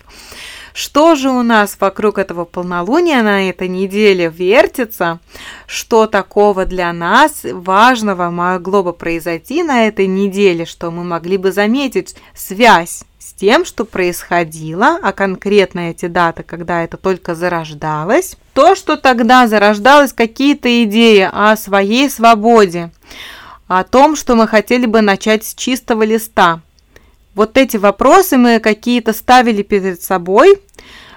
Что 0.75 1.15
же 1.15 1.31
у 1.31 1.43
нас 1.43 1.77
вокруг 1.79 2.19
этого 2.19 2.45
полнолуния 2.45 3.23
на 3.23 3.49
этой 3.49 3.69
неделе 3.69 4.29
вертится? 4.29 5.21
Что 5.69 6.09
такого 6.09 6.67
для 6.67 6.93
нас 6.93 7.43
важного 7.45 8.29
могло 8.31 8.83
бы 8.83 8.93
произойти 8.93 9.63
на 9.63 9.87
этой 9.87 10.09
неделе, 10.09 10.65
что 10.65 10.91
мы 10.91 11.05
могли 11.05 11.37
бы 11.37 11.53
заметить 11.53 12.17
связь 12.35 13.05
с 13.21 13.33
тем, 13.35 13.65
что 13.65 13.85
происходило, 13.85 14.99
а 15.01 15.13
конкретно 15.13 15.91
эти 15.91 16.07
даты, 16.07 16.43
когда 16.43 16.83
это 16.83 16.97
только 16.97 17.37
зарождалось. 17.37 18.37
То, 18.53 18.75
что 18.75 18.97
тогда 18.97 19.47
зарождалось, 19.47 20.13
какие-то 20.13 20.83
идеи 20.83 21.31
о 21.33 21.57
своей 21.57 22.11
свободе, 22.11 22.91
о 23.69 23.85
том, 23.85 24.17
что 24.17 24.35
мы 24.35 24.49
хотели 24.49 24.87
бы 24.87 25.03
начать 25.03 25.45
с 25.45 25.55
чистого 25.55 26.03
листа– 26.03 26.63
вот 27.35 27.57
эти 27.59 27.77
вопросы 27.77 28.37
мы 28.37 28.61
какие-то 28.61 29.13
ставили 29.13 29.63
перед 29.63 30.03
собой 30.03 30.61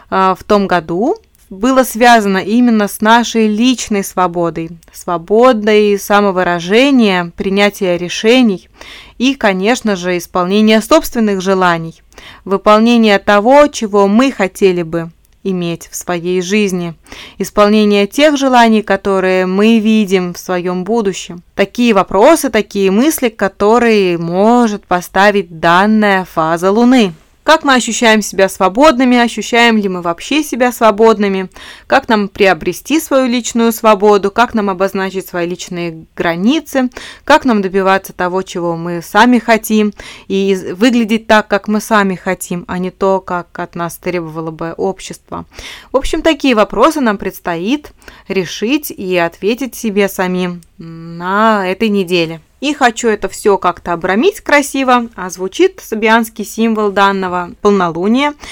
а, 0.09 0.35
в 0.35 0.43
том 0.43 0.67
году, 0.67 1.17
было 1.49 1.83
связано 1.83 2.39
именно 2.39 2.87
с 2.87 2.99
нашей 2.99 3.47
личной 3.47 4.03
свободой, 4.03 4.71
свободой 4.91 5.97
самовыражения, 5.97 7.31
принятия 7.37 7.97
решений 7.97 8.69
и, 9.17 9.33
конечно 9.35 9.95
же, 9.95 10.17
исполнения 10.17 10.81
собственных 10.81 11.41
желаний, 11.41 12.01
выполнения 12.43 13.17
того, 13.19 13.67
чего 13.67 14.07
мы 14.07 14.31
хотели 14.31 14.81
бы 14.81 15.09
иметь 15.49 15.87
в 15.91 15.95
своей 15.95 16.41
жизни, 16.41 16.93
исполнение 17.37 18.07
тех 18.07 18.37
желаний, 18.37 18.81
которые 18.81 19.45
мы 19.45 19.79
видим 19.79 20.33
в 20.33 20.37
своем 20.37 20.83
будущем. 20.83 21.43
Такие 21.55 21.93
вопросы, 21.93 22.49
такие 22.49 22.91
мысли, 22.91 23.29
которые 23.29 24.17
может 24.17 24.85
поставить 24.85 25.59
данная 25.59 26.25
фаза 26.25 26.71
Луны. 26.71 27.13
Как 27.47 27.63
мы 27.63 27.75
ощущаем 27.75 28.21
себя 28.21 28.49
свободными, 28.49 29.17
ощущаем 29.17 29.77
ли 29.77 29.87
мы 29.87 30.01
вообще 30.01 30.43
себя 30.43 30.73
свободными, 30.73 31.49
как 31.87 32.09
нам 32.09 32.27
приобрести 32.27 32.99
свою 32.99 33.27
личную 33.27 33.71
свободу, 33.71 34.31
как 34.31 34.53
нам 34.53 34.69
обозначить 34.69 35.29
свои 35.29 35.47
личные 35.47 36.07
границы, 36.13 36.89
как 37.23 37.45
нам 37.45 37.61
добиваться 37.61 38.11
того, 38.11 38.41
чего 38.41 38.75
мы 38.75 39.01
сами 39.01 39.39
хотим, 39.39 39.93
и 40.27 40.73
выглядеть 40.73 41.27
так, 41.27 41.47
как 41.47 41.69
мы 41.69 41.79
сами 41.79 42.15
хотим, 42.15 42.65
а 42.67 42.79
не 42.79 42.91
то, 42.91 43.21
как 43.21 43.57
от 43.57 43.75
нас 43.75 43.95
требовало 43.95 44.51
бы 44.51 44.73
общество. 44.73 45.45
В 45.93 45.95
общем, 45.95 46.23
такие 46.23 46.53
вопросы 46.53 46.99
нам 46.99 47.17
предстоит 47.17 47.93
решить 48.27 48.91
и 48.91 49.15
ответить 49.15 49.73
себе 49.73 50.09
самим 50.09 50.63
на 50.77 51.65
этой 51.65 51.87
неделе. 51.87 52.41
И 52.59 52.73
хочу 52.73 53.07
это 53.07 53.29
все 53.29 53.57
как-то 53.57 53.93
обрамить 53.93 54.41
красиво, 54.41 55.09
а 55.15 55.29
звучит 55.29 55.79
сабианский 55.83 56.45
символ 56.45 56.91
данного 56.91 57.51
полнолуния– 57.61 58.33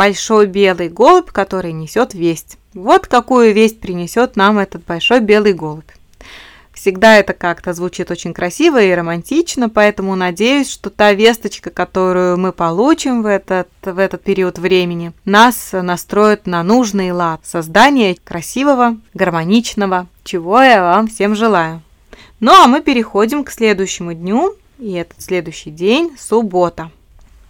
большой 0.00 0.46
белый 0.46 0.88
голубь, 0.88 1.30
который 1.30 1.74
несет 1.74 2.14
весть. 2.14 2.56
Вот 2.72 3.06
какую 3.06 3.52
весть 3.52 3.80
принесет 3.80 4.34
нам 4.34 4.58
этот 4.58 4.82
большой 4.86 5.20
белый 5.20 5.52
голубь. 5.52 5.90
Всегда 6.72 7.18
это 7.18 7.34
как-то 7.34 7.74
звучит 7.74 8.10
очень 8.10 8.32
красиво 8.32 8.82
и 8.82 8.90
романтично, 8.92 9.68
поэтому 9.68 10.16
надеюсь, 10.16 10.70
что 10.70 10.88
та 10.88 11.12
весточка, 11.12 11.68
которую 11.68 12.38
мы 12.38 12.52
получим 12.52 13.22
в 13.22 13.26
этот, 13.26 13.68
в 13.82 13.98
этот 13.98 14.22
период 14.22 14.58
времени, 14.58 15.12
нас 15.26 15.72
настроит 15.72 16.46
на 16.46 16.62
нужный 16.62 17.12
лад 17.12 17.42
создания 17.44 18.16
красивого, 18.24 18.96
гармоничного, 19.12 20.06
чего 20.24 20.62
я 20.62 20.80
вам 20.80 21.08
всем 21.08 21.34
желаю. 21.34 21.82
Ну 22.40 22.52
а 22.52 22.66
мы 22.66 22.80
переходим 22.80 23.44
к 23.44 23.50
следующему 23.50 24.14
дню, 24.14 24.54
и 24.78 24.94
этот 24.94 25.20
следующий 25.20 25.70
день– 25.70 26.16
суббота. 26.18 26.90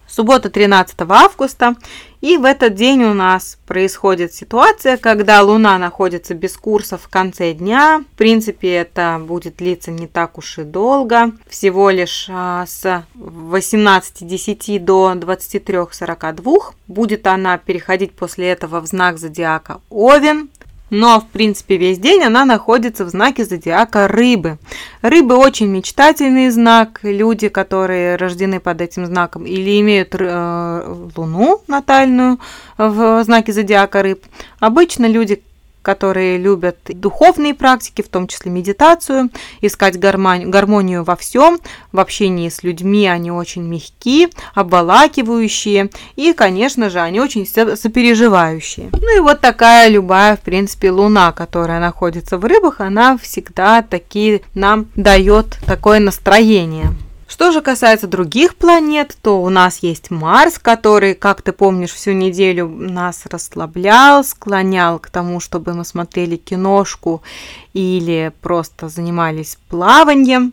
Суббота 0.05 0.49
13 0.49 0.97
августа, 1.07 1.77
и 2.19 2.35
в 2.35 2.43
этот 2.43 2.75
день 2.75 3.03
у 3.05 3.13
нас 3.13 3.57
происходит 3.65 4.33
ситуация, 4.33 4.97
когда 4.97 5.41
Луна 5.41 5.77
находится 5.77 6.33
без 6.33 6.57
курса 6.57 6.97
в 6.97 7.07
конце 7.07 7.53
дня. 7.53 8.03
В 8.13 8.17
принципе, 8.17 8.73
это 8.73 9.21
будет 9.25 9.55
длиться 9.55 9.89
не 9.91 10.07
так 10.07 10.37
уж 10.37 10.57
и 10.57 10.63
долго, 10.63 11.31
всего 11.47 11.89
лишь 11.89 12.27
а, 12.29 12.65
с 12.67 13.05
18.10 13.15 14.79
до 14.79 15.13
23.42. 15.13 16.57
Будет 16.87 17.25
она 17.27 17.57
переходить 17.57 18.11
после 18.11 18.49
этого 18.49 18.81
в 18.81 18.87
знак 18.87 19.17
зодиака 19.17 19.79
Овен, 19.89 20.49
но, 20.91 21.21
в 21.21 21.27
принципе, 21.27 21.77
весь 21.77 21.97
день 21.97 22.21
она 22.21 22.43
находится 22.43 23.05
в 23.05 23.09
знаке 23.09 23.45
зодиака 23.45 24.09
рыбы. 24.09 24.59
Рыбы 25.01 25.35
очень 25.37 25.67
мечтательный 25.67 26.49
знак. 26.49 26.99
Люди, 27.01 27.47
которые 27.47 28.17
рождены 28.17 28.59
под 28.59 28.81
этим 28.81 29.05
знаком 29.05 29.45
или 29.45 29.79
имеют 29.79 30.13
э, 30.19 31.09
луну 31.15 31.61
натальную 31.67 32.39
в 32.77 33.23
знаке 33.23 33.53
зодиака 33.53 34.03
рыб, 34.03 34.25
обычно 34.59 35.05
люди, 35.05 35.41
которые 35.81 36.37
любят 36.37 36.77
духовные 36.87 37.53
практики, 37.53 38.01
в 38.01 38.09
том 38.09 38.27
числе 38.27 38.51
медитацию, 38.51 39.29
искать 39.61 39.99
гармонию, 39.99 41.03
во 41.03 41.15
всем, 41.15 41.59
в 41.91 41.99
общении 41.99 42.49
с 42.49 42.63
людьми 42.63 43.07
они 43.07 43.31
очень 43.31 43.63
мягкие, 43.63 44.29
обволакивающие 44.53 45.89
и, 46.15 46.33
конечно 46.33 46.89
же, 46.89 46.99
они 46.99 47.19
очень 47.19 47.45
сопереживающие. 47.45 48.89
Ну 48.91 49.17
и 49.17 49.19
вот 49.19 49.41
такая 49.41 49.87
любая, 49.89 50.35
в 50.35 50.41
принципе, 50.41 50.91
луна, 50.91 51.31
которая 51.31 51.79
находится 51.79 52.37
в 52.37 52.45
рыбах, 52.45 52.79
она 52.79 53.17
всегда 53.17 53.81
такие 53.81 54.41
нам 54.53 54.87
дает 54.95 55.57
такое 55.65 55.99
настроение. 55.99 56.91
Что 57.31 57.51
же 57.51 57.61
касается 57.61 58.07
других 58.07 58.55
планет, 58.55 59.15
то 59.21 59.41
у 59.41 59.47
нас 59.47 59.77
есть 59.77 60.11
Марс, 60.11 60.59
который, 60.59 61.13
как 61.13 61.41
ты 61.41 61.53
помнишь, 61.53 61.93
всю 61.93 62.11
неделю 62.11 62.67
нас 62.67 63.21
расслаблял, 63.25 64.25
склонял 64.25 64.99
к 64.99 65.09
тому, 65.09 65.39
чтобы 65.39 65.73
мы 65.73 65.85
смотрели 65.85 66.35
киношку 66.35 67.23
или 67.71 68.33
просто 68.41 68.89
занимались 68.89 69.57
плаванием 69.69 70.51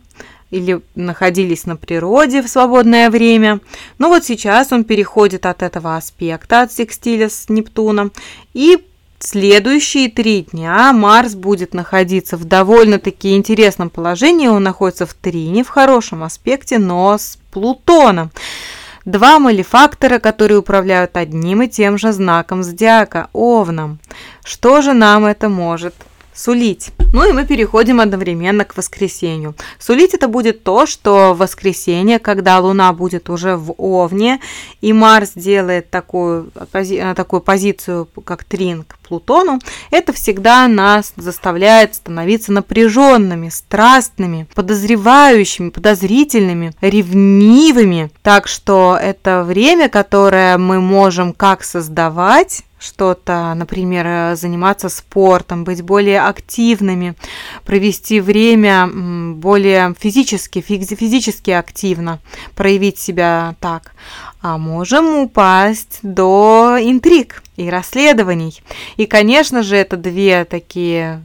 или 0.53 0.81
находились 0.95 1.67
на 1.67 1.75
природе 1.75 2.43
в 2.43 2.49
свободное 2.49 3.11
время. 3.11 3.59
Но 3.99 4.09
вот 4.09 4.25
сейчас 4.25 4.71
он 4.71 4.85
переходит 4.85 5.47
от 5.47 5.64
этого 5.64 5.97
аспекта, 5.97 6.62
от 6.62 6.73
секстиля 6.73 7.29
с 7.29 7.49
Нептуном, 7.49 8.12
и 8.55 8.79
Следующие 9.20 10.09
три 10.09 10.42
дня 10.42 10.92
Марс 10.92 11.35
будет 11.35 11.74
находиться 11.74 12.37
в 12.37 12.44
довольно-таки 12.44 13.35
интересном 13.35 13.90
положении. 13.90 14.46
Он 14.46 14.62
находится 14.62 15.07
в 15.07 15.14
Трине, 15.14 15.64
в 15.64 15.68
хорошем 15.68 16.22
аспекте, 16.22 16.78
но 16.78 17.18
с 17.18 17.37
Плутоном. 17.50 18.31
Два 19.04 19.40
малефактора, 19.40 20.20
которые 20.20 20.59
управляют 20.59 21.16
одним 21.16 21.62
и 21.62 21.68
тем 21.68 21.98
же 21.98 22.12
знаком 22.12 22.62
зодиака– 22.62 23.28
Овном. 23.33 23.98
Что 24.44 24.83
же 24.83 24.92
нам 24.92 25.24
это 25.24 25.48
может 25.48 25.94
сулить. 26.33 26.92
Ну 27.11 27.27
и 27.27 27.33
мы 27.33 27.47
переходим 27.47 28.01
одновременно 28.01 28.66
к 28.66 28.77
воскресенью. 28.77 29.55
Сулить 29.79 30.12
это 30.12 30.29
будет 30.29 30.62
то, 30.62 30.85
что 30.85 31.33
в 31.33 31.38
воскресенье, 31.38 32.18
когда 32.18 32.59
Луна 32.61 32.92
будет 32.92 33.31
уже 33.31 33.57
в 33.57 33.75
Овне, 33.79 34.40
и 34.83 34.92
Марс 34.92 35.33
делает 35.35 35.88
такую, 35.88 36.53
такую 37.16 37.40
позицию, 37.40 38.07
как 38.25 38.44
трин 38.44 38.85
к 38.85 38.99
Плутону, 38.99 39.59
это 39.90 40.12
всегда 40.12 40.68
нас 40.68 41.14
заставляет 41.16 41.94
становиться 41.94 42.53
напряженными, 42.53 43.49
страстными, 43.49 44.47
подозревающими, 44.55 45.71
подозрительными, 45.71 46.73
ревнивыми. 46.83 48.11
Так 48.23 48.47
что 48.49 48.99
это 49.01 49.44
время, 49.44 49.88
которое 49.88 50.59
мы 50.59 50.81
можем 50.81 51.33
как 51.33 51.64
создавать, 51.64 52.64
что-то, 52.79 53.55
например, 53.55 54.37
заниматься 54.37 54.88
спортом, 54.88 55.64
быть 55.64 55.83
более 55.83 56.21
активными, 56.21 57.14
провести 57.64 58.21
время 58.21 58.88
более 59.35 59.95
физически, 59.99 60.61
физически 60.61 61.51
активно, 61.51 62.21
проявить 62.55 62.99
себя 62.99 63.57
так. 63.61 63.93
А 64.41 64.57
можем 64.59 65.19
упасть 65.19 65.99
до 66.03 66.79
интриг 66.81 67.43
и 67.57 67.69
расследований. 67.69 68.62
И, 68.97 69.07
конечно 69.07 69.62
же, 69.62 69.77
это 69.77 69.97
две 69.97 70.45
такие 70.45 71.23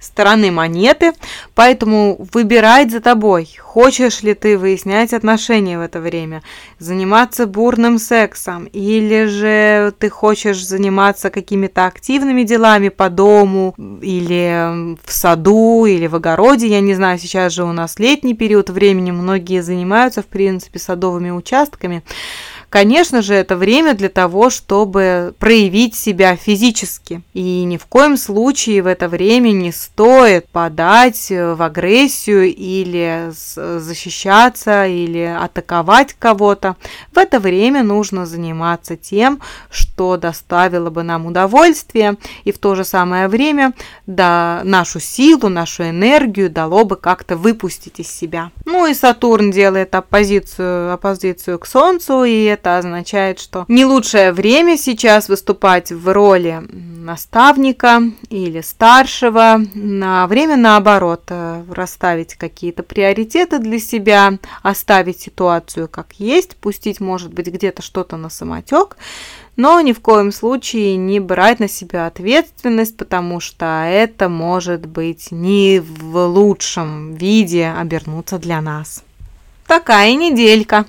стороны 0.00 0.50
монеты, 0.50 1.12
поэтому 1.54 2.16
выбирать 2.32 2.90
за 2.90 3.00
тобой, 3.00 3.54
хочешь 3.60 4.22
ли 4.22 4.34
ты 4.34 4.56
выяснять 4.58 5.12
отношения 5.12 5.78
в 5.78 5.82
это 5.82 6.00
время, 6.00 6.42
заниматься 6.78 7.46
бурным 7.46 7.98
сексом, 7.98 8.64
или 8.64 9.26
же 9.26 9.92
ты 9.98 10.08
хочешь 10.08 10.66
заниматься 10.66 11.30
какими-то 11.30 11.86
активными 11.86 12.42
делами 12.42 12.88
по 12.88 13.10
дому, 13.10 13.74
или 14.02 14.96
в 15.04 15.12
саду, 15.12 15.84
или 15.84 16.06
в 16.06 16.16
огороде, 16.16 16.66
я 16.66 16.80
не 16.80 16.94
знаю, 16.94 17.18
сейчас 17.18 17.52
же 17.52 17.64
у 17.64 17.72
нас 17.72 17.98
летний 17.98 18.34
период 18.34 18.70
времени, 18.70 19.10
многие 19.10 19.62
занимаются, 19.62 20.22
в 20.22 20.26
принципе, 20.26 20.78
садовыми 20.78 21.30
участками, 21.30 22.02
Конечно 22.70 23.20
же, 23.20 23.34
это 23.34 23.56
время 23.56 23.94
для 23.94 24.08
того, 24.08 24.48
чтобы 24.48 25.34
проявить 25.40 25.96
себя 25.96 26.36
физически. 26.36 27.20
И 27.34 27.64
ни 27.64 27.76
в 27.76 27.86
коем 27.86 28.16
случае 28.16 28.82
в 28.82 28.86
это 28.86 29.08
время 29.08 29.50
не 29.50 29.72
стоит 29.72 30.48
подать 30.48 31.32
э, 31.32 31.54
в 31.54 31.62
агрессию 31.62 32.54
или 32.54 33.32
защищаться 33.32 34.86
или 34.86 35.18
атаковать 35.18 36.14
кого-то. 36.16 36.76
В 37.12 37.18
это 37.18 37.40
время 37.40 37.82
нужно 37.82 38.24
заниматься 38.24 38.96
тем, 38.96 39.40
что 39.68 40.16
доставило 40.16 40.90
бы 40.90 41.02
нам 41.02 41.26
удовольствие 41.26 42.18
и 42.44 42.52
в 42.52 42.58
то 42.58 42.76
же 42.76 42.84
самое 42.84 43.26
время 43.26 43.72
да, 44.06 44.60
нашу 44.62 45.00
силу, 45.00 45.48
нашу 45.48 45.88
энергию 45.88 46.48
дало 46.48 46.84
бы 46.84 46.94
как-то 46.94 47.36
выпустить 47.36 47.98
из 47.98 48.08
себя. 48.08 48.52
Ну 48.64 48.86
и 48.86 48.94
Сатурн 48.94 49.50
делает 49.50 49.92
оппозицию, 49.96 50.92
оппозицию 50.92 51.58
к 51.58 51.66
Солнцу, 51.66 52.22
и 52.22 52.44
это 52.44 52.59
означает, 52.66 53.38
что 53.38 53.64
не 53.68 53.84
лучшее 53.84 54.32
время 54.32 54.76
сейчас 54.76 55.28
выступать 55.28 55.92
в 55.92 56.12
роли 56.12 56.62
наставника 56.70 58.02
или 58.28 58.60
старшего, 58.60 59.60
на 59.74 60.26
время 60.26 60.56
наоборот, 60.56 61.22
э, 61.28 61.64
расставить 61.70 62.34
какие-то 62.34 62.82
приоритеты 62.82 63.58
для 63.58 63.78
себя, 63.78 64.38
оставить 64.62 65.20
ситуацию 65.20 65.88
как 65.88 66.14
есть, 66.14 66.56
пустить, 66.56 67.00
может 67.00 67.32
быть, 67.32 67.46
где-то 67.46 67.82
что-то 67.82 68.16
на 68.16 68.28
самотек, 68.28 68.96
но 69.56 69.80
ни 69.80 69.92
в 69.92 70.00
коем 70.00 70.32
случае 70.32 70.96
не 70.96 71.20
брать 71.20 71.60
на 71.60 71.68
себя 71.68 72.06
ответственность, 72.06 72.96
потому 72.96 73.40
что 73.40 73.84
это 73.86 74.28
может 74.28 74.86
быть 74.86 75.32
не 75.32 75.80
в 75.80 76.16
лучшем 76.26 77.14
виде 77.14 77.68
обернуться 77.68 78.38
для 78.38 78.60
нас. 78.60 79.04
Такая 79.66 80.14
неделька. 80.14 80.86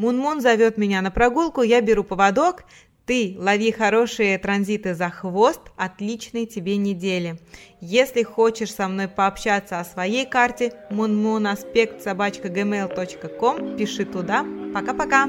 Мун-Мун 0.00 0.40
зовет 0.40 0.78
меня 0.78 1.02
на 1.02 1.10
прогулку, 1.10 1.60
я 1.60 1.82
беру 1.82 2.04
поводок. 2.04 2.64
Ты 3.04 3.36
лови 3.38 3.70
хорошие 3.70 4.38
транзиты 4.38 4.94
за 4.94 5.10
хвост, 5.10 5.60
отличной 5.76 6.46
тебе 6.46 6.78
недели. 6.78 7.38
Если 7.82 8.22
хочешь 8.22 8.72
со 8.72 8.88
мной 8.88 9.08
пообщаться 9.08 9.78
о 9.78 9.84
своей 9.84 10.24
карте, 10.24 10.72
moonmoonaspect 10.90 12.00
собачка 12.00 12.48
gmail.com, 12.48 13.76
пиши 13.76 14.06
туда. 14.06 14.46
Пока-пока! 14.72 15.28